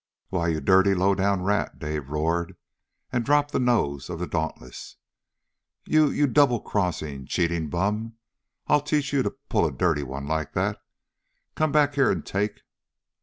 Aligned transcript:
"Why, 0.29 0.47
you 0.47 0.61
dirty, 0.61 0.95
low 0.95 1.13
down 1.13 1.43
rat!" 1.43 1.77
Dave 1.77 2.09
roared, 2.09 2.57
and 3.13 3.23
dropped 3.23 3.51
the 3.51 3.59
nose 3.59 4.09
of 4.09 4.17
the 4.17 4.25
Dauntless. 4.25 4.95
"You 5.85 6.09
you 6.09 6.25
double 6.25 6.59
crossing, 6.59 7.27
cheating 7.27 7.69
bum! 7.69 8.15
I'll 8.65 8.81
teach 8.81 9.13
you 9.13 9.21
to 9.21 9.29
pull 9.29 9.67
a 9.67 9.71
dirty 9.71 10.01
one 10.01 10.25
like 10.27 10.53
that! 10.53 10.81
Come 11.53 11.71
back 11.71 11.93
here 11.93 12.09
and 12.09 12.25
take 12.25 12.61